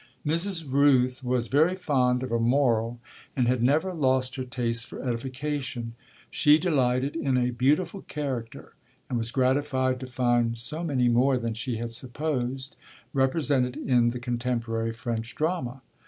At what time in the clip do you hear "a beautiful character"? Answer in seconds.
7.37-8.73